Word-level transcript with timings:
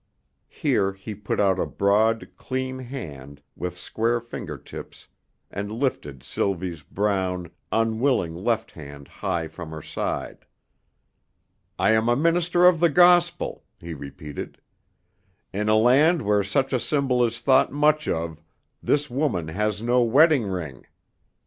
Here 0.49 0.93
he 0.93 1.13
put 1.13 1.39
out 1.39 1.59
a 1.59 1.67
broad, 1.67 2.29
clean 2.35 2.79
hand 2.79 3.39
with 3.55 3.77
square 3.77 4.19
finger 4.19 4.57
tips 4.57 5.07
and 5.51 5.71
lifted 5.71 6.23
Sylvie's 6.23 6.81
brown, 6.81 7.51
unwilling 7.71 8.33
left 8.35 8.71
hand 8.71 9.07
high 9.07 9.47
from 9.47 9.69
her 9.69 9.81
side. 9.83 10.47
"I 11.77 11.91
am 11.91 12.09
a 12.09 12.15
minister 12.15 12.65
of 12.65 12.79
the 12.79 12.89
gospel," 12.89 13.63
he 13.79 13.93
repeated. 13.93 14.59
"In 15.53 15.69
a 15.69 15.75
land 15.75 16.23
where 16.23 16.41
such 16.43 16.73
a 16.73 16.79
symbol 16.79 17.23
is 17.23 17.39
thought 17.39 17.71
much 17.71 18.07
of, 18.07 18.41
this 18.81 19.07
woman 19.07 19.49
has 19.49 19.83
no 19.83 20.01
wedding 20.01 20.47
ring. 20.47 20.87